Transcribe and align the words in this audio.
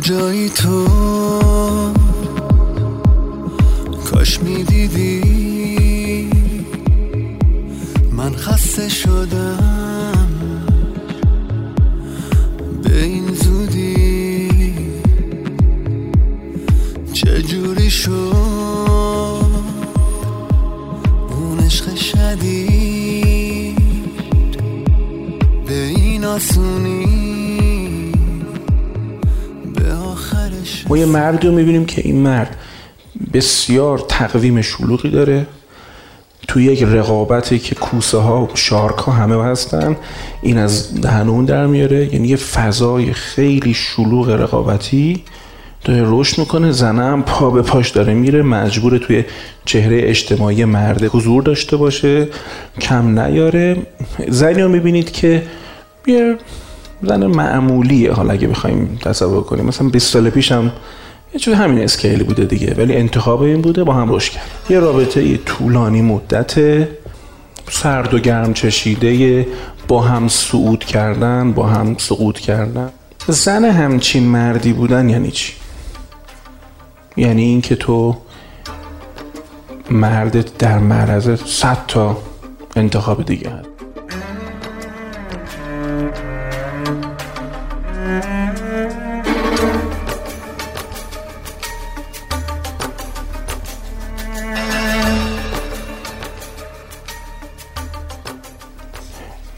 کجایی 0.00 0.48
تو؟ 0.48 0.86
کاش 4.10 4.42
می‌دیدی. 4.42 5.20
من 8.12 8.36
خسته 8.36 8.88
شدم. 8.88 10.28
به 12.82 13.02
این 13.02 13.34
زودی. 13.34 14.48
چجوری 17.12 17.90
شد؟ 17.90 18.10
اون 21.30 21.58
عشق 21.64 21.94
شدید. 21.94 23.76
به 25.66 25.84
این 25.86 26.24
آسونی. 26.24 27.09
ما 30.90 30.98
یه 30.98 31.06
مردی 31.06 31.46
رو 31.46 31.54
می‌بینیم 31.54 31.84
که 31.84 32.02
این 32.04 32.16
مرد 32.16 32.56
بسیار 33.32 33.98
تقویم 33.98 34.62
شلوغی 34.62 35.10
داره. 35.10 35.46
توی 36.48 36.64
یک 36.64 36.82
رقابتی 36.82 37.58
که 37.58 37.74
کوسه 37.74 38.18
ها 38.18 38.48
شارک 38.54 38.94
ها 38.98 39.12
همه 39.12 39.44
هستن 39.44 39.96
این 40.42 40.58
از 40.58 41.00
دهنون 41.00 41.44
در 41.44 41.66
میاره. 41.66 42.14
یعنی 42.14 42.28
یه 42.28 42.36
فضای 42.36 43.12
خیلی 43.12 43.74
شلوغ 43.74 44.30
رقابتی 44.30 45.22
داره 45.84 46.02
رشد 46.06 46.38
می‌کنه. 46.38 46.72
زنه 46.72 47.02
هم 47.02 47.22
پا 47.22 47.50
به 47.50 47.62
پاش 47.62 47.90
داره 47.90 48.14
میره 48.14 48.42
مجبور 48.42 48.98
توی 48.98 49.24
چهره 49.64 50.00
اجتماعی 50.02 50.64
مرد 50.64 51.04
حضور 51.04 51.42
داشته 51.42 51.76
باشه. 51.76 52.28
کم 52.80 53.18
نیاره. 53.20 53.76
زنی 54.28 54.62
رو 54.62 54.68
می‌بینید 54.68 55.12
که 55.12 55.42
یه 56.06 56.38
زن 57.02 57.26
معمولیه. 57.26 58.12
حالا 58.12 58.32
اگه 58.32 58.48
بخوایم 58.48 58.98
تصور 59.02 59.42
کنیم 59.42 59.64
مثلا 59.64 59.88
20 59.88 60.12
سال 60.12 60.30
پیش 60.30 60.52
هم 60.52 60.72
یه 61.34 61.40
چیز 61.40 61.54
همین 61.54 61.84
اسکیلی 61.84 62.24
بوده 62.24 62.44
دیگه 62.44 62.74
ولی 62.78 62.96
انتخاب 62.96 63.42
این 63.42 63.62
بوده 63.62 63.84
با 63.84 63.92
هم 63.92 64.14
رشد 64.14 64.32
کرد. 64.32 64.44
یه 64.70 64.80
رابطه 64.80 65.36
طولانی 65.36 66.02
مدت 66.02 66.54
سرد 67.70 68.14
و 68.14 68.18
گرم 68.18 68.52
چشیده 68.52 69.46
با 69.88 70.00
هم 70.00 70.28
صعود 70.28 70.84
کردن 70.84 71.52
با 71.52 71.66
هم 71.66 71.96
سقوط 71.98 72.38
کردن. 72.38 72.90
زن 73.28 73.64
همچین 73.64 74.22
مردی 74.22 74.72
بودن 74.72 75.08
یعنی 75.08 75.30
چی؟ 75.30 75.52
یعنی 77.16 77.42
اینکه 77.42 77.76
تو 77.76 78.16
مردت 79.90 80.58
در 80.58 80.78
معرض 80.78 81.40
صد 81.44 81.78
تا 81.88 82.16
انتخاب 82.76 83.24
دیگه 83.24 83.50
هست. 83.50 83.69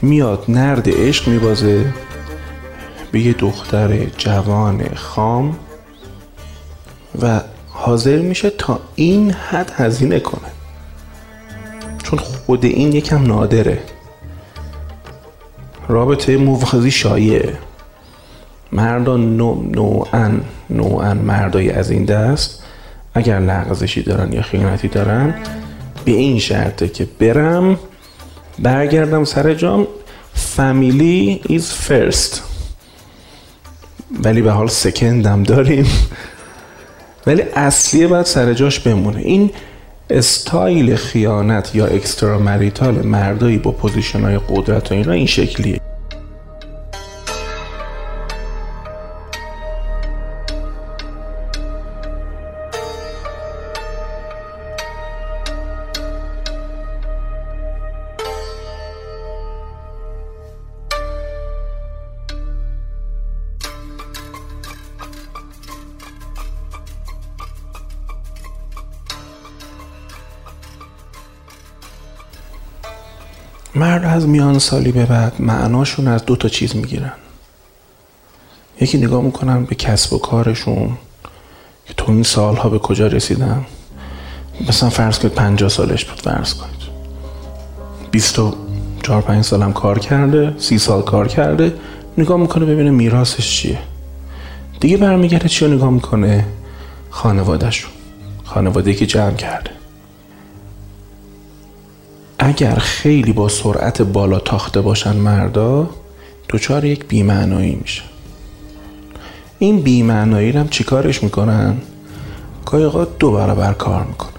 میاد 0.03 0.45
نرد 0.47 0.89
عشق 0.89 1.27
میبازه 1.27 1.93
به 3.11 3.19
یه 3.19 3.33
دختر 3.33 4.05
جوان 4.05 4.95
خام 4.95 5.55
و 7.21 7.41
حاضر 7.69 8.17
میشه 8.17 8.49
تا 8.49 8.79
این 8.95 9.31
حد 9.31 9.71
هزینه 9.75 10.19
کنه. 10.19 10.51
چون 12.03 12.19
خود 12.19 12.65
این 12.65 12.93
یکم 12.93 13.23
نادره. 13.23 13.79
رابطه 15.87 16.37
موافقی 16.37 16.91
شایعه. 16.91 17.57
مردان 18.71 19.37
نوعا 19.37 20.31
نوعا 20.69 21.13
مردای 21.13 21.71
از 21.71 21.91
این 21.91 22.05
دست 22.05 22.63
اگر 23.13 23.39
لغزشی 23.39 24.03
دارن 24.03 24.33
یا 24.33 24.41
خیانتی 24.41 24.87
دارن 24.87 25.35
به 26.05 26.11
این 26.11 26.39
شرطه 26.39 26.87
که 26.87 27.07
برم 27.19 27.79
برگردم 28.59 29.23
سر 29.23 29.53
جام. 29.53 29.87
فامیلی 30.33 31.41
ایز 31.49 31.71
فرست 31.71 32.43
ولی 34.23 34.41
به 34.41 34.51
حال 34.51 34.67
second 34.67 35.24
هم 35.24 35.43
داریم. 35.43 35.85
ولی 37.27 37.41
اصلیه 37.55 38.07
باید 38.07 38.25
سر 38.25 38.53
جاش 38.53 38.79
بمونه. 38.79 39.19
این 39.19 39.51
استایل 40.09 40.95
خیانت 40.95 41.75
یا 41.75 41.85
extramarital 41.85 42.95
مردایی 42.95 43.57
با 43.57 43.71
position 43.71 44.21
های 44.21 44.39
قدرت 44.49 44.91
و 44.91 44.95
اینا 44.95 45.11
این 45.11 45.25
شکلیه. 45.25 45.79
مرد 73.75 74.05
از 74.05 74.27
میان 74.27 74.59
سالی 74.59 74.91
به 74.91 75.05
بعد 75.05 75.33
معناشون 75.39 76.07
از 76.07 76.25
دو 76.25 76.35
تا 76.35 76.49
چیز 76.49 76.75
می‌گیرن. 76.75 77.11
یکی 78.81 78.97
نگاه 78.97 79.21
می‌کنن 79.21 79.65
به 79.65 79.75
کسب 79.75 80.13
و 80.13 80.17
کارشون 80.17 80.97
که 81.85 81.93
تو 81.93 82.11
این 82.11 82.23
سالها 82.23 82.69
به 82.69 82.79
کجا 82.79 83.07
رسیدن. 83.07 83.65
مثلا 84.69 84.89
فرض 84.89 85.19
کنید 85.19 85.33
پنجاه 85.33 85.69
سالش 85.69 86.05
بود 86.05 86.21
فرض 86.21 86.53
کنید. 86.53 86.83
بیست 88.11 88.39
و 88.39 88.55
چهار 89.03 89.21
پنج 89.21 89.45
سالم 89.45 89.73
کار 89.73 89.99
کرده 89.99 90.53
سی 90.57 90.77
سال 90.77 91.01
کار 91.01 91.27
کرده 91.27 91.73
نگاه 92.17 92.37
می‌کنه 92.37 92.65
ببینه 92.65 92.91
میراثش 92.91 93.57
چیه. 93.57 93.79
دیگه 94.79 94.97
برمیگرده 94.97 95.49
چی 95.49 95.65
رو 95.65 95.73
نگاه 95.73 95.89
می‌کنه؟ 95.89 96.45
خانوادهشون. 97.09 97.91
خانواده 98.43 98.93
که 98.93 99.05
جمع 99.05 99.35
کرده. 99.35 99.71
اگر 102.45 102.75
خیلی 102.75 103.33
با 103.33 103.49
سرعت 103.49 104.01
بالا 104.01 104.39
تاخته 104.39 104.81
باشن 104.81 105.15
مردا 105.15 105.89
دچار 106.49 106.85
یک 106.85 107.05
بیمعنایی 107.05 107.75
میشه 107.75 108.01
این 109.59 109.81
بیمعنایی 109.81 110.51
رو 110.51 110.59
هم 110.59 110.69
چیکارش 110.69 111.23
می‌کنن؟ 111.23 111.77
گاهی 112.65 112.83
آقا 112.83 113.05
دو 113.05 113.31
برابر 113.31 113.73
کار 113.73 114.03
می‌کنن. 114.03 114.33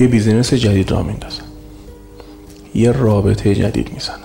یه 0.00 0.06
بیزینس 0.06 0.54
جدید 0.54 0.90
را 0.90 1.02
میندازن. 1.02 1.42
یه 2.74 2.92
رابطه 2.92 3.54
جدید 3.54 3.92
می‌زنن. 3.92 4.16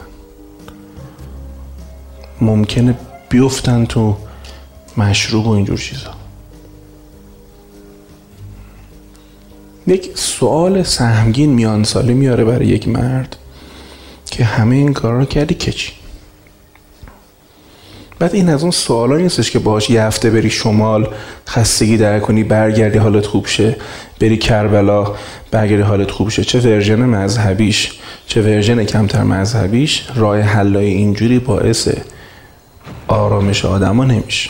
ممکنه 2.41 2.95
بیفتن 3.29 3.85
تو 3.85 4.17
مشروب 4.97 5.47
و 5.47 5.49
اینجور 5.49 5.77
چیزا. 5.77 6.20
یک 9.87 10.09
سوال 10.15 10.83
سهمگین 10.83 11.49
میان 11.49 11.83
ساله 11.83 12.13
میاره 12.13 12.45
برای 12.45 12.67
یک 12.67 12.87
مرد 12.87 13.35
که 14.31 14.43
همه 14.43 14.75
این 14.75 14.93
کار 14.93 15.13
رو 15.13 15.25
کردی 15.25 15.55
که 15.55 15.71
چی؟ 15.71 15.91
بعد 18.19 18.35
این 18.35 18.49
از 18.49 18.61
اون 18.61 18.71
سوالا 18.71 19.17
نیستش 19.17 19.51
که 19.51 19.59
باش 19.59 19.89
یه 19.89 20.03
هفته 20.03 20.29
بری 20.29 20.49
شمال 20.49 21.07
خستگی 21.47 21.97
در 21.97 22.19
کنی 22.19 22.43
برگردی 22.43 22.97
حالت 22.97 23.25
خوب 23.25 23.47
شه 23.47 23.75
بری 24.19 24.37
کربلا 24.37 25.15
برگردی 25.51 25.81
حالت 25.81 26.11
خوب 26.11 26.29
شه. 26.29 26.43
چه 26.43 26.59
version 26.59 26.99
مذهبیش 26.99 27.91
چه 28.27 28.41
version 28.41 28.83
کمتر 28.83 29.23
مذهبیش 29.23 30.07
راه 30.15 30.39
حلای 30.39 30.85
اینجوری 30.85 31.39
باعث 31.39 31.89
آرامش 33.07 33.65
آدما 33.65 34.05
نمیشه. 34.05 34.49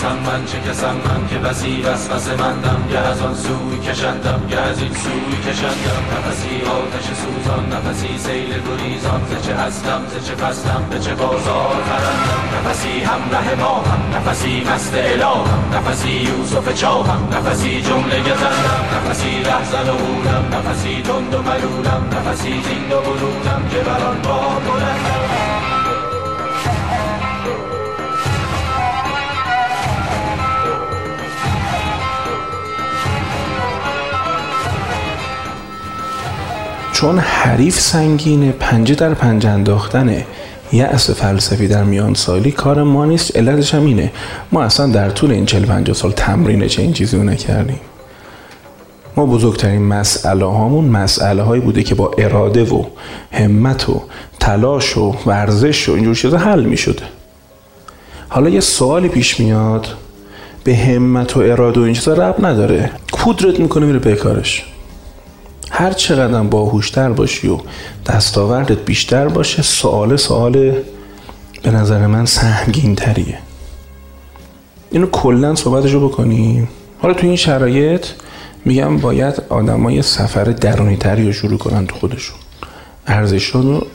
کسم 0.00 0.18
من 0.26 0.44
چه 0.44 0.60
کسم 0.60 0.96
من 1.06 1.28
که 1.30 1.38
بسی 1.38 1.82
وسوسه 1.82 2.34
مندم. 2.36 2.88
گه 2.90 2.98
از 2.98 3.22
آن 3.22 3.34
سوی 3.34 3.78
کشندم 3.78 4.40
گه 4.50 4.60
از 4.60 4.82
این 4.82 4.94
سوی 4.94 5.52
کشندم. 5.52 6.02
نفسی 6.12 6.54
آتش 6.78 7.06
سوزان 7.22 7.64
نفسی 7.72 8.18
سیل 8.18 8.50
گریزان. 8.66 9.20
ز 9.30 9.46
چه 9.46 9.54
هستم 9.54 10.02
ز 10.10 10.26
چه 10.26 10.34
پستم 10.34 10.82
به 10.90 10.98
چه 10.98 11.14
بازار 11.14 11.76
خرندم. 11.88 12.68
نفسی 12.68 13.00
همره 13.00 13.54
ماهم 13.60 14.00
نفسی 14.16 14.64
مست 14.74 14.94
الهام. 14.94 15.48
نفسی 15.74 16.08
یوسف 16.10 16.74
چاهم 16.74 17.28
نفسی 17.32 17.82
جمله 17.82 18.20
گزندم. 18.20 18.82
نفسی 18.96 19.38
لحظن 19.38 19.88
و 19.90 19.92
بودم 19.92 20.44
نفسی 20.58 21.02
تند 21.02 21.34
و 21.34 21.42
ملولم. 21.42 22.02
نفسی 22.16 22.62
زین 22.62 22.92
و 22.92 23.00
برونم 23.00 23.62
که 23.70 23.78
بران 23.78 24.22
با 24.22 24.38
بلندم. 24.66 25.29
چون 37.00 37.18
حریف 37.18 37.80
سنگینه 37.80 38.52
پنجه 38.52 38.94
در 38.94 39.14
پنجه 39.14 39.48
انداختنه. 39.48 40.26
یأس 40.72 41.10
فلسفی 41.10 41.68
در 41.68 41.84
میان 41.84 42.14
سالی 42.14 42.50
کار 42.52 42.82
ما 42.82 43.04
نیست 43.04 43.36
علتش 43.36 43.74
هم 43.74 43.84
اینه. 43.84 44.12
ما 44.52 44.62
اصلا 44.62 44.86
در 44.86 45.10
طول 45.10 45.30
این 45.30 45.46
40 45.46 45.64
50 45.64 45.96
سال 45.96 46.12
تمرین 46.12 46.68
چه 46.68 46.82
این 46.82 46.92
چیزی 46.92 47.16
رو 47.16 47.22
نکردیم. 47.22 47.80
ما 49.16 49.26
بزرگترین 49.26 49.82
مسئله 49.82 50.44
هامون 50.44 50.84
مسئله 50.84 51.42
هایی 51.42 51.62
بوده 51.62 51.82
که 51.82 51.94
با 51.94 52.10
اراده 52.18 52.64
و 52.64 52.84
همت 53.32 53.88
و 53.88 54.02
تلاش 54.40 54.96
و 54.96 55.14
ورزش 55.26 55.88
و 55.88 55.92
اینجور 55.92 56.14
چیزا 56.14 56.38
حل 56.38 56.64
می 56.64 56.76
شده. 56.76 57.02
حالا 58.28 58.48
یه 58.48 58.60
سوالی 58.60 59.08
پیش 59.08 59.40
میاد. 59.40 59.86
به 60.64 60.76
همت 60.76 61.36
و 61.36 61.40
اراده 61.40 61.80
و 61.80 61.82
این 61.82 61.94
چیزا 61.94 62.14
رب 62.14 62.46
نداره. 62.46 62.90
پودرت 63.12 63.60
می‌کنه 63.60 63.86
میره 63.86 63.98
به 63.98 64.16
کارش. 64.16 64.64
هر 65.70 65.92
چقدر 65.92 66.42
باهوشتر 66.42 67.12
باشی 67.12 67.48
و 67.48 67.58
دستاوردت 68.06 68.84
بیشتر 68.84 69.28
باشه 69.28 69.62
سوال 69.62 70.16
سوال 70.16 70.72
به 71.62 71.70
نظر 71.70 72.06
من 72.06 72.26
سهمگین 72.26 72.94
تریه 72.94 73.38
اینو 74.90 75.06
کلا 75.06 75.54
صحبتشو 75.54 76.08
بکنیم 76.08 76.68
حالا 77.02 77.14
تو 77.14 77.26
این 77.26 77.36
شرایط 77.36 78.06
میگم 78.64 78.98
باید 78.98 79.42
آدمای 79.48 80.02
سفر 80.02 80.44
درونی 80.44 80.96
تری 80.96 81.26
رو 81.26 81.32
شروع 81.32 81.58
کنن 81.58 81.86
تو 81.86 81.96
خودشون. 81.96 82.36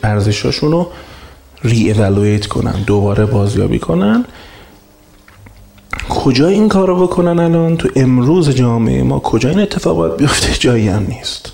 ارزشاشون 0.04 0.72
رو 0.72 0.88
ری 1.64 1.92
اولویت 1.92 2.46
کنن 2.46 2.84
دوباره 2.88 3.26
بازیابی 3.26 3.80
کنن. 3.80 4.26
کجا 6.10 6.48
این 6.48 6.70
کار 6.70 6.88
رو 6.88 7.08
بکنن 7.08 7.40
الان؟ 7.40 7.78
تو 7.78 7.90
امروز 7.96 8.50
جامعه 8.50 9.04
ما 9.04 9.20
کجا 9.20 9.50
این 9.50 9.60
اتفاقات 9.60 10.18
بیفته؟ 10.18 10.54
جایی 10.60 10.88
هم 10.88 11.08
نیست. 11.10 11.52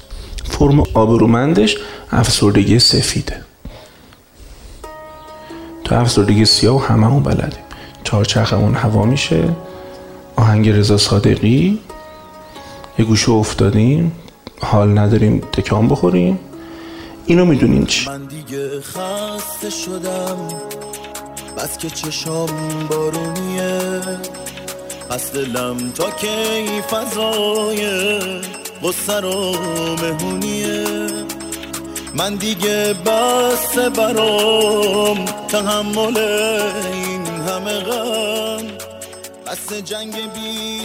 فرم 0.62 0.84
آبرومندش 0.94 1.78
افسردگی 2.12 2.80
سفیده. 2.80 3.42
تو 5.84 5.96
افسردگی 5.96 6.46
سیاه 6.46 6.76
و 6.76 6.80
همه 6.80 7.06
همون 7.06 7.24
بلدیم. 7.24 7.64
چهارچرخمون 8.04 8.76
هوا 8.76 9.06
میشه. 9.06 9.50
آهنگ 10.36 10.70
رضا 10.70 10.98
صادقی. 10.98 11.80
یه 13.00 13.06
گوشه 13.06 13.32
افتادیم. 13.32 14.12
حال 14.62 14.98
نداریم 14.98 15.40
تکان 15.40 15.88
بخوریم. 15.88 16.40
اینو 17.26 17.46
می‌دونین 17.46 17.86
چی؟ 17.86 18.10
من 18.10 18.26
دیگه 18.26 18.82
خسته 18.82 19.70
شدم. 19.70 20.38
بس 21.58 21.78
که 21.78 21.90
چشام 21.90 22.50
بارونیه. 22.90 24.02
پس 25.10 25.32
دلم 25.32 25.92
تا 25.92 26.10
کی 26.10 26.82
فضای 26.82 27.82
غصه 28.84 29.22
و 29.22 29.56
مهونیه. 30.02 30.86
من 32.16 32.36
دیگه 32.36 32.94
بس 33.06 33.78
برام 33.78 35.26
تحمل 35.48 36.18
این 36.94 37.26
همه 37.26 37.80
غم. 37.80 38.68
بس 39.48 39.74
جنگ 39.74 40.14
بی 40.14 40.82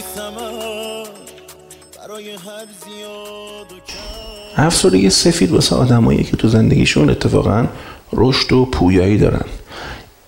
برای 1.97 2.31
هر 2.31 2.67
زیاد 2.85 3.71
و 3.71 3.75
کم. 3.75 4.63
افسردگی 4.63 5.09
سفید 5.09 5.51
واسه 5.51 5.75
آدمایی 5.75 6.23
که 6.23 6.37
تو 6.37 6.47
زندگیشون 6.47 7.09
اتفاقا 7.09 7.65
رشد 8.13 8.53
و 8.53 8.65
پویایی 8.65 9.17
دارن. 9.17 9.45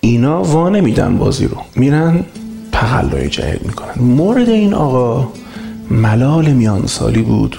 اینا 0.00 0.42
وا 0.42 0.68
نمیدن 0.68 1.18
بازی 1.18 1.46
رو. 1.46 1.56
میرن 1.76 2.24
تقلای 2.72 3.28
جدید 3.28 3.66
می‌کنن. 3.66 3.94
مورد 3.96 4.48
این 4.48 4.74
آقا 4.74 5.28
ملال 5.90 6.52
میانسالی 6.52 7.22
بود. 7.22 7.56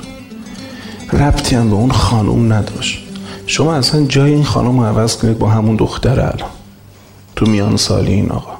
ربطی 1.13 1.55
هم 1.55 1.69
به 1.69 1.75
اون 1.75 1.91
خانوم 1.91 2.53
نداشت. 2.53 2.99
شما 3.45 3.75
اصلا 3.75 4.05
جای 4.05 4.33
این 4.33 4.43
خانوم 4.43 4.79
رو 4.79 4.85
عوض 4.85 5.17
کنید 5.17 5.39
با 5.39 5.49
همون 5.49 5.75
دختر 5.75 6.19
الان. 6.19 6.49
تو 7.35 7.45
میانسالی 7.45 8.13
این 8.13 8.29
آقا. 8.29 8.51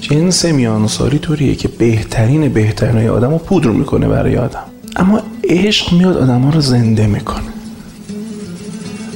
جنس 0.00 0.44
میانسالی 0.44 1.18
طوریه 1.18 1.54
که 1.54 1.68
بهترین 1.68 2.48
بهترین 2.48 3.08
آدم 3.08 3.30
رو 3.30 3.38
پودر 3.38 3.70
می‌کنه 3.70 4.08
برای 4.08 4.36
آدم. 4.36 4.64
اما 4.96 5.20
عشق 5.44 5.92
میاد 5.92 6.16
آدم 6.16 6.40
ها 6.40 6.50
رو 6.50 6.60
زنده 6.60 7.06
می‌کنه. 7.06 7.44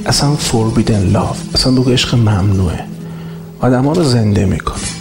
اصلا 0.05 0.35
forbidden 0.51 1.15
love 1.15 1.55
اصلا 1.55 1.71
بگو 1.71 1.91
عشق 1.91 2.15
ممنوعه. 2.15 2.79
آدم 3.59 3.85
ها 3.85 3.93
رو 3.93 4.03
زنده 4.03 4.45
می‌کنه. 4.45 4.98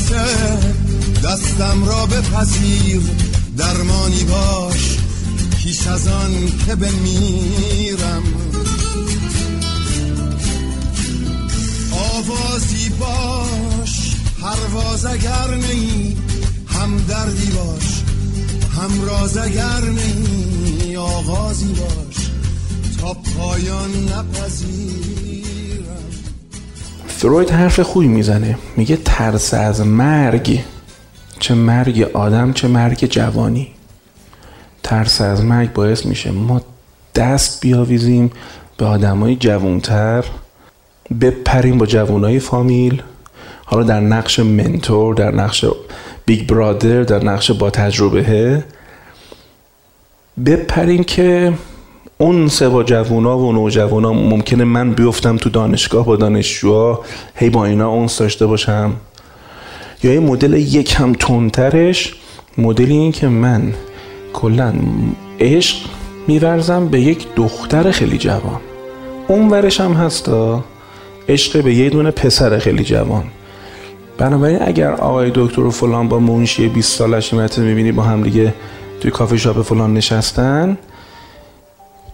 التماسه 0.00 0.74
دستم 1.24 1.84
را 1.84 2.06
بپذیر 2.06 3.00
درمانی 3.56 4.24
باش. 4.24 4.98
پیش 5.62 5.86
از 5.86 6.08
آن 6.08 6.52
که 6.66 6.74
بمیرم. 6.74 8.22
آوازی 11.92 12.88
باش 12.88 14.16
پرواز 14.40 15.04
اگر 15.04 15.54
نی 15.54 16.16
هم 16.66 16.96
دردی 16.96 17.50
باش. 17.50 18.02
هم 18.76 19.04
راز 19.04 19.36
اگر 19.36 19.80
نی 19.80 20.96
آغازی 20.96 21.74
باش. 21.74 22.16
تا 23.00 23.14
پایان 23.14 23.90
نپذیرم 24.04 25.19
فروید 27.20 27.50
حرف 27.50 27.80
خوبی 27.80 28.08
می‌زنه. 28.08 28.58
میگه 28.76 28.96
ترس 28.96 29.54
از 29.54 29.80
مرگ. 29.86 30.60
چه 31.40 31.54
مرگ 31.54 32.10
آدم 32.14 32.52
چه 32.52 32.68
مرگ 32.68 33.06
جوانی. 33.06 33.68
ترس 34.82 35.20
از 35.20 35.44
مرگ 35.44 35.72
باعث 35.72 36.06
میشه 36.06 36.30
ما 36.30 36.60
دست 37.14 37.60
بیاویزیم 37.60 38.30
به 38.76 38.86
آدمای 38.86 39.36
جوانتر 39.36 40.24
بپریم 41.20 41.78
با 41.78 41.86
جوانای 41.86 42.38
فامیل. 42.38 43.02
حالا 43.64 43.82
در 43.82 44.00
نقش 44.00 44.38
منتور 44.38 45.14
در 45.14 45.30
نقش 45.30 45.64
بیگ 46.26 46.48
برادر 46.48 47.02
در 47.02 47.24
نقش 47.24 47.50
با 47.50 47.70
تجربه. 47.70 48.64
بپریم 50.46 51.04
که 51.04 51.52
اون 52.20 52.48
سه 52.48 52.68
با 52.68 52.82
جوونا 52.82 53.38
و 53.38 53.52
نوجوانا 53.52 54.12
ممکنه 54.12 54.64
من 54.64 54.92
بیفتم 54.92 55.36
تو 55.36 55.50
دانشگاه 55.50 56.06
با 56.06 56.16
دانشجوها 56.16 57.00
هی 57.34 57.50
با 57.50 57.64
اینا 57.64 57.88
اونس 57.88 58.18
داشته 58.18 58.46
باشم. 58.46 58.92
یا 60.02 60.12
یه 60.12 60.20
مدل 60.20 60.52
یک 60.52 60.94
هم 60.98 61.12
تندترش 61.12 62.14
مدلی 62.58 62.96
این 62.96 63.12
که 63.12 63.28
من 63.28 63.74
کلا 64.32 64.74
عشق 65.40 65.76
میورزم 66.26 66.88
به 66.88 67.00
یک 67.00 67.26
دختر 67.36 67.90
خیلی 67.90 68.18
جوان. 68.18 68.60
اون 69.28 69.48
ورش 69.48 69.80
هم 69.80 69.92
هستا 69.92 70.64
عشق 71.28 71.62
به 71.62 71.74
یه 71.74 71.90
دونه 71.90 72.10
پسر 72.10 72.58
خیلی 72.58 72.84
جوان. 72.84 73.24
بنابراین 74.18 74.58
اگر 74.62 74.92
آقای 74.92 75.32
دکتر 75.34 75.60
و 75.60 75.70
فلان 75.70 76.08
با 76.08 76.18
منشی 76.18 76.68
20 76.68 76.98
سالش 76.98 77.34
می‌بینی 77.34 77.92
با 77.92 78.02
هم 78.02 78.22
دیگه 78.22 78.54
توی 79.00 79.10
کافی 79.10 79.38
شاپ 79.38 79.62
فلان 79.62 79.94
نشستن 79.94 80.78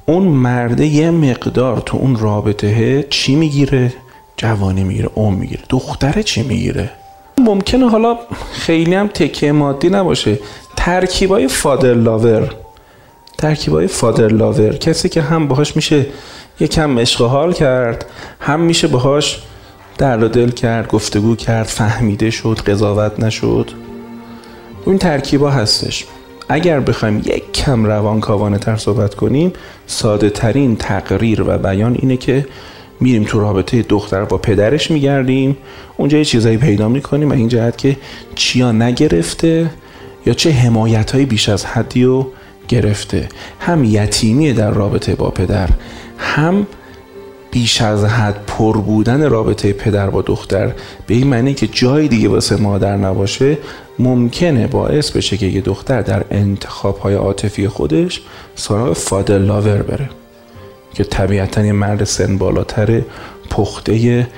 اون 0.06 0.22
مرده 0.22 0.86
یه 0.86 1.10
مقدار 1.10 1.82
تو 1.86 1.96
اون 1.96 2.16
رابطه 2.16 3.06
چی 3.10 3.34
می‌گیره؟ 3.34 3.92
جوانی 4.36 4.84
می‌گیره 4.84 5.10
اون 5.14 5.34
می‌گیره. 5.34 5.62
دختره 5.68 6.22
چی 6.22 6.42
می‌گیره؟ 6.42 6.90
ممکنه 7.38 7.90
حالا 7.90 8.18
خیلی 8.52 8.94
هم 8.94 9.08
تکه 9.08 9.52
مادی 9.52 9.88
نباشه. 9.88 10.38
ترکیبای 10.76 11.48
فادر 11.48 11.94
لاور. 11.94 12.54
ترکیبای 13.38 13.86
فادر 13.86 14.28
لاور. 14.28 14.76
کسی 14.76 15.08
که 15.08 15.22
هم 15.22 15.48
باهاش 15.48 15.76
میشه 15.76 16.06
یکم 16.60 16.98
عشق 16.98 17.22
حال 17.22 17.52
کرد 17.52 18.06
هم 18.40 18.60
میشه 18.60 18.88
باهاش 18.88 19.42
درد 19.98 20.22
و 20.22 20.28
دل 20.28 20.50
کرد 20.50 20.88
گفتگو 20.88 21.36
کرد 21.36 21.66
فهمیده 21.66 22.30
شد 22.30 22.60
قضاوت 22.66 23.20
نشد. 23.20 23.70
این 24.86 24.98
ترکیبا 24.98 25.50
هستش. 25.50 26.04
اگر 26.48 26.80
بخوایم 26.80 27.18
یک 27.18 27.52
کم 27.52 27.84
روان 27.84 28.20
کاوانه 28.20 28.58
تر 28.58 28.76
صحبت 28.76 29.14
کنیم 29.14 29.52
ساده 29.86 30.30
ترین 30.30 30.76
تقریر 30.76 31.42
و 31.42 31.58
بیان 31.58 31.96
اینه 31.98 32.16
که 32.16 32.46
میریم 33.00 33.24
تو 33.24 33.40
رابطه 33.40 33.82
دختر 33.82 34.24
با 34.24 34.38
پدرش 34.38 34.90
میگردیم. 34.90 35.56
اونجا 35.96 36.18
یه 36.18 36.24
چیزایی 36.24 36.56
پیدا 36.56 36.88
می‌کنیم 36.88 37.30
و 37.30 37.32
این 37.32 37.48
جهت 37.48 37.78
که 37.78 37.96
چیا 38.34 38.72
نگرفته 38.72 39.70
یا 40.26 40.34
چه 40.34 40.50
حمایت 40.50 41.10
های 41.10 41.24
بیش 41.24 41.48
از 41.48 41.66
حدی 41.66 42.04
رو 42.04 42.32
گرفته. 42.68 43.28
هم 43.60 43.84
یتیمی 43.84 44.52
در 44.52 44.70
رابطه 44.70 45.14
با 45.14 45.30
پدر 45.30 45.68
هم 46.18 46.66
بیش 47.56 47.82
از 47.82 48.04
حد 48.04 48.44
پر 48.46 48.76
بودن 48.76 49.30
رابطه 49.30 49.72
پدر 49.72 50.10
با 50.10 50.22
دختر 50.22 50.72
به 51.06 51.14
این 51.14 51.26
معنی 51.26 51.54
که 51.54 51.66
جای 51.66 52.08
دیگه 52.08 52.28
واسه 52.28 52.56
مادر 52.56 52.96
نباشه 52.96 53.58
ممکنه 53.98 54.66
باعث 54.66 55.10
بشه 55.10 55.36
که 55.36 55.46
یه 55.46 55.60
دختر 55.60 56.02
در 56.02 56.24
انتخاب 56.30 56.98
های 56.98 57.14
عاطفی 57.14 57.68
خودش 57.68 58.22
سراغ 58.54 58.92
فادر 58.92 59.38
لاور 59.38 59.82
بره 59.82 60.10
که 60.94 61.04
طبیعتا 61.04 61.66
یه 61.66 61.72
مرد 61.72 62.04
سن 62.04 62.38
بالاتر 62.38 63.02
پخته 63.50 64.28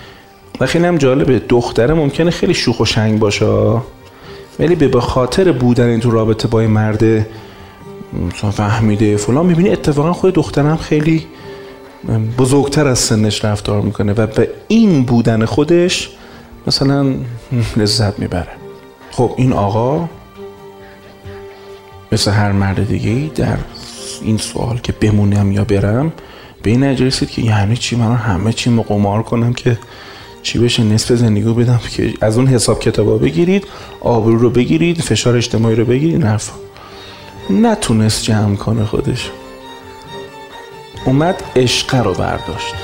و 0.60 0.66
خیلی 0.66 0.86
هم 0.86 0.98
جالبه 0.98 1.42
دختره 1.48 1.94
ممکنه 1.94 2.30
خیلی 2.30 2.54
شوخ 2.54 2.80
و 2.80 2.84
شنگ 2.84 3.18
باشه 3.18 3.46
ولی 4.58 4.74
به 4.74 5.00
خاطر 5.00 5.52
بودن 5.52 5.86
این 5.88 6.00
تو 6.00 6.10
رابطه 6.10 6.48
با 6.48 6.60
مرد 6.60 7.26
فهمیده 8.52 9.16
فلان 9.16 9.46
می‌بینی 9.46 9.70
اتفاقا 9.70 10.12
خود 10.12 10.34
دخترم 10.34 10.76
خیلی 10.76 11.26
بزرگتر 12.38 12.86
از 12.86 12.98
سنش 12.98 13.44
رفتار 13.44 13.80
می‌کنه 13.80 14.12
و 14.12 14.26
به 14.26 14.50
این 14.68 15.04
بودن 15.04 15.44
خودش 15.44 16.10
مثلا 16.66 17.14
لذت 17.76 18.18
می‌بره. 18.18 18.52
خب 19.10 19.34
این 19.36 19.52
آقا 19.52 20.08
مثل 22.12 22.30
هر 22.30 22.52
مرد 22.52 22.88
دیگه 22.88 23.30
در 23.34 23.58
این 24.22 24.36
سوال 24.36 24.78
که 24.78 24.92
بمونم 24.92 25.52
یا 25.52 25.64
برم 25.64 26.12
به 26.62 26.70
این 26.70 26.84
رسید 26.84 27.30
که 27.30 27.42
یعنی 27.42 27.76
چی؟ 27.76 27.96
من 27.96 28.14
همه 28.14 28.52
چی 28.52 28.82
قمار 28.88 29.22
کنم 29.22 29.52
که 29.52 29.78
چی 30.42 30.58
بشه؟ 30.58 30.82
نصف 30.84 31.14
زندگی 31.14 31.52
بدم 31.52 31.80
که 31.90 32.14
از 32.20 32.38
اون 32.38 32.46
حساب 32.46 32.80
کتابا 32.80 33.18
بگیرید 33.18 33.66
آبرو 34.00 34.38
رو 34.38 34.50
بگیرید 34.50 35.00
فشار 35.00 35.36
اجتماعی 35.36 35.76
رو 35.76 35.84
بگیرید 35.84 36.24
نرفا 36.24 36.54
نتونست 37.50 38.22
جمع 38.22 38.56
کنه 38.56 38.84
خودش. 38.84 39.30
اومد 41.08 41.42
عشقه 41.56 42.02
رو 42.02 42.14
برداشت. 42.14 42.74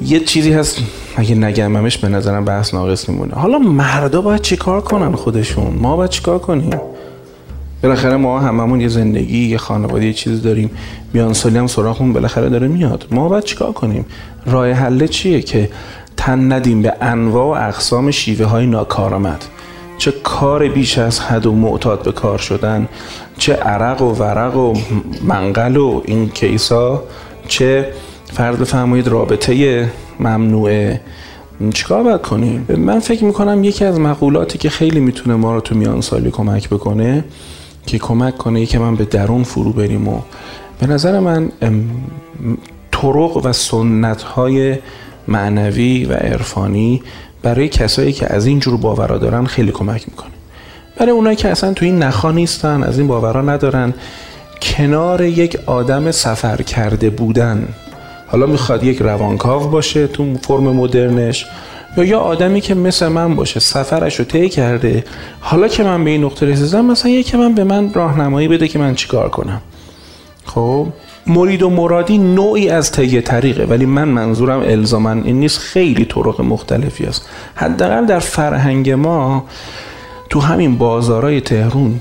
یه 0.00 0.20
چیزی 0.20 0.52
هست 0.52 0.78
اگه 1.16 1.34
نگممش 1.34 1.98
به 1.98 2.08
نظرم 2.08 2.44
بحث 2.44 2.74
ناقص 2.74 3.08
میمونه. 3.08 3.34
حالا 3.34 3.58
مردا 3.58 4.22
باید 4.22 4.40
چیکار 4.40 4.80
کنن 4.80 5.12
خودشون؟ 5.12 5.74
ما 5.74 5.96
باید 5.96 6.10
چیکار 6.10 6.38
کنیم؟ 6.38 6.89
بالاخره 7.82 8.16
ما 8.16 8.40
هممون 8.40 8.80
یه 8.80 8.88
زندگی 8.88 9.48
یه 9.48 9.58
خانواده 9.58 10.06
یه 10.06 10.12
چیز 10.12 10.42
داریم. 10.42 10.70
میان 11.12 11.32
سالی 11.32 11.58
هم 11.58 11.66
سراغمون 11.66 12.12
بالاخره 12.12 12.48
داره 12.48 12.68
میاد. 12.68 13.06
ما 13.10 13.28
باید 13.28 13.44
چیکار 13.44 13.72
کنیم؟ 13.72 14.04
راه 14.46 14.72
حل 14.72 15.06
چیه 15.06 15.42
که 15.42 15.70
تن 16.16 16.52
ندیم 16.52 16.82
به 16.82 16.94
انواع 17.00 17.60
و 17.60 17.68
اقسام 17.68 18.10
شیوه 18.10 18.46
های 18.46 18.66
ناکارآمد؟ 18.66 19.44
چه 19.98 20.12
کار 20.24 20.68
بیش 20.68 20.98
از 20.98 21.20
حد 21.20 21.46
و 21.46 21.52
معتاد 21.52 22.02
به 22.02 22.12
کار 22.12 22.38
شدن 22.38 22.88
چه 23.38 23.54
عرق 23.54 24.02
و 24.02 24.14
ورق 24.14 24.56
و 24.56 24.74
منقل 25.22 25.76
و 25.76 26.02
این 26.04 26.28
کیسا 26.28 27.02
چه 27.48 27.92
فرض 28.32 28.56
بفرمایید 28.56 29.08
رابطه 29.08 29.88
ممنوعه 30.20 31.00
چیکار 31.74 32.02
باید 32.02 32.20
کنیم؟ 32.20 32.66
من 32.78 32.98
فکر 32.98 33.24
می‌کنم 33.24 33.64
یکی 33.64 33.84
از 33.84 34.00
مقولاتی 34.00 34.58
که 34.58 34.70
خیلی 34.70 35.00
می‌تونه 35.00 35.36
ما 35.36 35.54
رو 35.54 35.60
تو 35.60 35.74
میان 35.74 36.00
سالی 36.00 36.30
کمک 36.30 36.68
بکنه 36.68 37.24
که 37.86 37.98
کمک 37.98 38.38
کنه 38.38 38.66
که 38.66 38.78
من 38.78 38.96
به 38.96 39.04
درون 39.04 39.42
فرو 39.42 39.72
بریم 39.72 40.08
و 40.08 40.20
به 40.80 40.86
نظر 40.86 41.20
من 41.20 41.52
طرق 42.90 43.40
و 43.44 43.52
سنت 43.52 44.22
های 44.22 44.78
معنوی 45.28 46.04
و 46.04 46.12
عرفانی 46.12 47.02
برای 47.42 47.68
کسایی 47.68 48.12
که 48.12 48.34
از 48.34 48.46
این 48.46 48.58
جور 48.60 48.76
باورا 48.76 49.18
دارن 49.18 49.44
خیلی 49.44 49.72
کمک 49.72 50.08
می‌کنه. 50.08 50.30
برای 50.96 51.12
اونایی 51.12 51.36
که 51.36 51.48
اصلا 51.48 51.72
تو 51.72 51.84
این 51.84 52.02
نخا 52.02 52.32
نیستن 52.32 52.82
از 52.82 52.98
این 52.98 53.08
باورا 53.08 53.42
ندارن 53.42 53.94
کنار 54.62 55.22
یک 55.22 55.58
آدم 55.66 56.10
سفر 56.10 56.62
کرده 56.62 57.10
بودن 57.10 57.68
حالا 58.26 58.46
می‌خواد 58.46 58.84
یک 58.84 59.02
روانکاو 59.02 59.68
باشه 59.68 60.06
تو 60.06 60.34
فرم 60.42 60.62
مدرنش 60.62 61.46
یا 61.96 62.04
یا 62.04 62.18
آدمی 62.18 62.60
که 62.60 62.74
مثل 62.74 63.08
من 63.08 63.36
باشه 63.36 63.60
سفرش 63.60 64.18
رو 64.18 64.24
طی 64.24 64.48
کرده 64.48 65.04
حالا 65.40 65.68
که 65.68 65.82
من 65.82 66.04
به 66.04 66.10
این 66.10 66.24
نقطه 66.24 66.46
رسیدم 66.46 66.84
مثلا 66.84 67.10
یکی 67.10 67.36
من 67.36 67.54
به 67.54 67.64
من 67.64 67.92
راهنمایی 67.92 68.48
بده 68.48 68.68
که 68.68 68.78
من 68.78 68.94
چیکار 68.94 69.28
کنم. 69.28 69.60
خب؟ 70.44 70.86
مرید 71.26 71.62
و 71.62 71.70
مرادی 71.70 72.18
نوعی 72.18 72.68
از 72.68 72.92
طی 72.92 73.20
طریقه 73.20 73.64
ولی 73.64 73.86
من 73.86 74.08
منظورم 74.08 74.60
الزاما 74.60 75.12
این 75.12 75.40
نیست 75.40 75.58
خیلی 75.58 76.04
طرق 76.04 76.40
مختلفی 76.40 77.04
است. 77.04 77.28
حداقل 77.54 78.06
در 78.06 78.18
فرهنگ 78.18 78.90
ما 78.90 79.44
تو 80.30 80.40
همین 80.40 80.78
بازارای 80.78 81.40
تهرون 81.40 82.00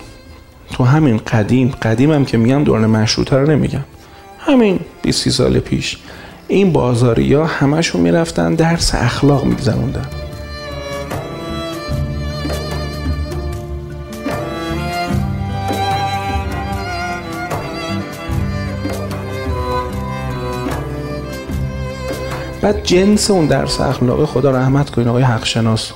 تو 0.72 0.84
همین 0.84 1.18
قدیم 1.18 1.74
قدیمم 1.82 2.26
که 2.26 2.38
میگم 2.38 2.64
دوران 2.64 2.86
مشروطه 2.86 3.36
رو 3.36 3.52
نمیگم. 3.52 3.84
همین 4.40 4.80
20 5.02 5.30
سال 5.30 5.60
پیش. 5.60 5.98
این 6.50 6.74
بازاری 6.74 7.34
ها 7.34 7.46
همشون 7.46 8.02
می‌رفتن 8.02 8.56
درس 8.56 8.96
اخلاق 8.96 9.44
میگذروندن. 9.44 10.06
بعد 22.62 22.84
جنس 22.84 23.32
اون 23.32 23.46
درس 23.46 23.82
اخلاقی 23.82 24.26
خدا 24.26 24.52
رحمت 24.52 24.90
کنین 24.90 25.08
آقای 25.08 25.24
حق 25.24 25.46
شناس 25.46 25.92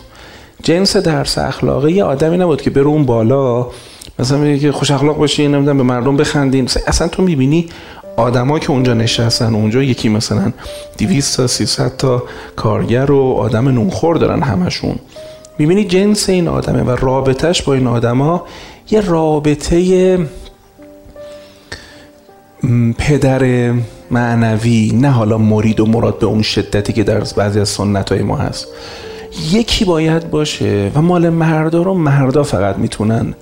جنس 0.64 0.98
درس 0.98 1.38
اخلاقی 1.38 1.92
یه 1.92 2.04
آدمی 2.04 2.38
نبود 2.38 2.62
که 2.62 2.70
بره 2.70 2.86
اون 2.86 3.06
بالا 3.06 3.68
مثلا 4.20 4.38
میگه 4.38 4.60
که 4.60 4.72
خوش 4.72 4.92
اخلاق 4.92 5.18
باشی 5.18 5.48
نمی‌دونم 5.48 5.78
به 5.78 5.84
مردم 5.84 6.18
بخندین. 6.18 6.70
اصلا 6.88 7.08
تو 7.08 7.24
می‌بینی 7.24 7.70
آدمایی 8.18 8.60
که 8.60 8.72
اونجا 8.72 8.94
نشستن 8.94 9.56
اونجا 9.56 9.84
یکی 9.84 10.10
مثلا 10.10 10.54
200 10.98 11.38
تا 11.38 11.48
300 11.48 11.98
تا 11.98 12.24
کارگر 12.56 13.12
و 13.12 13.34
آدم 13.34 13.70
نونخور 13.70 14.18
دارن 14.18 14.42
همشون. 14.42 14.96
می‌بینی 15.58 15.86
جنس 15.86 16.30
این 16.30 16.48
آدمه 16.48 16.84
و 16.84 16.90
رابطهش 16.92 17.62
با 17.62 17.74
این 17.74 17.88
آدما 17.88 18.46
یه 18.92 19.02
رابطه 19.02 20.20
پدر 22.98 23.74
معنوی 24.12 24.92
نه 24.92 25.10
حالا 25.10 25.38
مرید 25.38 25.80
و 25.80 25.86
مراد 25.86 26.20
به 26.20 26.26
اون 26.26 26.42
شدتی 26.42 26.94
که 26.94 27.04
در 27.04 27.20
بعضی 27.20 27.60
از 27.60 27.70
سنت 27.70 28.12
های 28.12 28.22
ما 28.22 28.38
هست. 28.38 28.68
یکی 29.52 29.86
باید 29.86 30.30
باشه 30.30 30.92
و 30.96 31.02
مال 31.02 31.30
مردا 31.30 31.82
رو 31.82 31.94
مردا 31.94 32.44
فقط 32.44 32.78
می‌تونن 32.78 33.34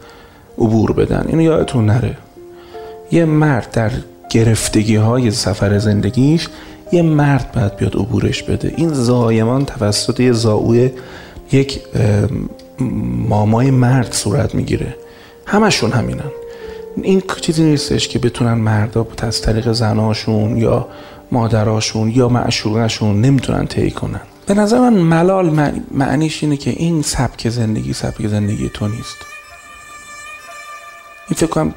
عبور 0.58 0.94
بدن. 0.94 1.26
اینو 1.28 1.42
یادتون 1.42 1.86
نره. 1.86 2.18
یه 3.12 3.26
مرد 3.26 3.72
در 3.72 3.92
گرفتگی 4.32 4.96
های 4.96 5.32
سفر 5.32 5.80
زندگیش 5.80 6.48
یه 6.92 7.02
مرد 7.02 7.52
باید 7.52 7.76
بیاد 7.76 7.96
عبورش 7.96 8.44
بده. 8.44 8.74
این 8.78 8.94
زایمان 8.94 9.66
توسط 9.66 10.20
یه 10.20 10.32
زاوی 10.32 10.92
یک 11.52 11.82
مامای 13.30 13.72
مرد 13.72 14.14
صورت 14.14 14.56
می‌گیره. 14.56 14.96
همشون 15.46 15.92
همینن. 15.92 16.32
این 17.02 17.24
چیزی 17.42 17.64
نیستش 17.64 18.08
که 18.08 18.20
بتونن 18.20 18.54
مردا 18.54 19.08
از 19.22 19.42
طریق 19.42 19.72
زناشون 19.72 20.58
یا 20.58 20.88
مادراشون 21.32 22.10
یا 22.10 22.30
معشوقشون 22.30 23.22
نمی‌تونن 23.22 23.68
طی 23.68 23.92
کنن. 23.92 24.22
به 24.46 24.54
نظر 24.54 24.80
من 24.80 24.94
ملال 24.94 25.72
معنیش 25.92 26.44
اینه 26.44 26.58
که 26.58 26.70
این 26.70 27.02
سبک 27.02 27.50
زندگی 27.50 27.94
سبک 27.94 28.28
زندگی 28.28 28.70
تو 28.74 28.88
نیست. 28.88 29.18
این 31.30 31.36
فکر 31.36 31.48
کنم 31.48 31.74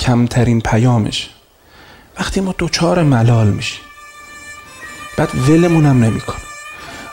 کمترین 0.00 0.60
پیامش. 0.60 1.30
وقتی 2.18 2.40
ما 2.40 2.54
دوچار 2.58 3.02
ملال 3.02 3.46
میشیم. 3.46 3.80
بعد 5.16 5.28
ولمون 5.48 5.86
هم 5.86 6.04
نمی‌کنه. 6.04 6.36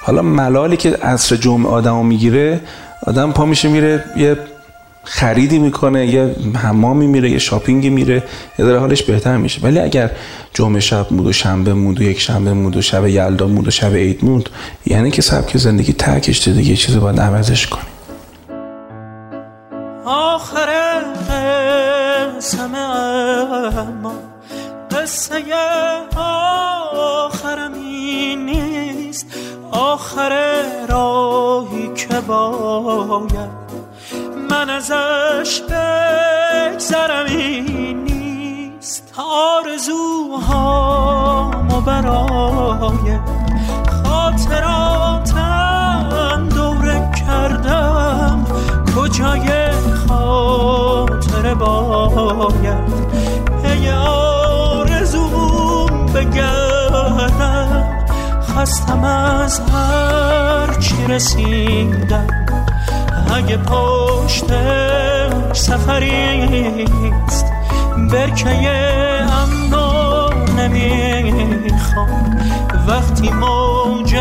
حالا 0.02 0.22
ملالی 0.22 0.78
که 0.78 0.98
عصر 1.02 1.36
جمعه 1.36 1.72
آدم 1.72 2.06
می‌گیره 2.06 2.62
آدم 3.08 3.32
پا 3.32 3.46
میشه 3.46 3.70
میره 3.70 4.04
یه 4.18 4.38
خریدی 5.04 5.60
می‌کنه 5.60 6.08
یه 6.08 6.36
حمامی 6.56 7.08
میره 7.08 7.32
یه 7.32 7.40
شاپینگی 7.40 7.90
میره 7.90 8.24
یه 8.60 8.66
داره 8.66 8.80
حالش 8.80 9.04
بهتر 9.04 9.38
میشه. 9.38 9.62
ولی 9.62 9.80
اگر 9.80 10.12
جمعه 10.54 10.80
شب 10.80 11.14
مود 11.14 11.28
و 11.28 11.34
شنبه 11.34 11.74
مود 11.74 12.00
و 12.00 12.04
یک 12.04 12.20
شنبه 12.20 12.54
مود 12.54 12.78
و 12.78 12.82
شب 12.82 13.08
یلدا 13.08 13.48
مود 13.48 13.68
و 13.68 13.72
شب 13.72 13.94
عید 13.94 14.26
مود 14.26 14.50
یعنی 14.86 15.12
که 15.12 15.22
سبک 15.22 15.58
زندگی 15.58 15.94
ترکش 15.94 16.48
دیگه 16.48 16.76
چیزی 16.76 17.00
باید 17.00 17.20
عوضش 17.20 17.68
کنی. 17.68 17.91
باید 32.32 33.52
من 34.50 34.70
ازش 34.70 35.62
بگذرم 35.62 37.26
این 37.26 38.04
نیست 38.04 39.14
آرزوهامو 39.18 40.52
برای 41.82 43.20
خاطراتم 44.04 45.40
دوره 46.56 47.12
کردم. 47.28 48.46
کجای 48.96 49.72
خاطر 50.08 51.54
باید؟ 51.54 52.92
پی 53.64 53.90
آرزوم 54.70 55.66
بگردم. 56.06 57.84
خستم 58.56 59.04
از 59.04 59.62
چی 59.66 60.21
رسیدم. 61.12 62.28
اگه 63.36 63.58
پشت 63.58 64.46
سفریست 65.54 67.46
برکه 68.12 68.70
امنو 69.32 70.30
نمی‌خوام. 70.58 72.38
وقتی 72.88 73.30
موج 73.30 74.16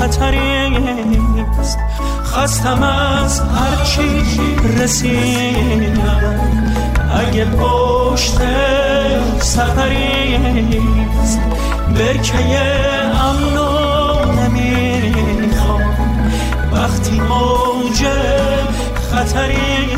خطریست 0.00 1.78
خستم 2.24 2.82
از 2.82 3.40
هرچی 3.40 4.24
رسیدم. 4.78 6.40
اگه 7.14 7.44
پشت 7.44 8.38
سفریست 9.40 11.40
برکه 11.94 12.58
امنو 13.20 13.77
وقتی 16.88 17.20
موجه 17.20 18.14
خطری 19.12 19.88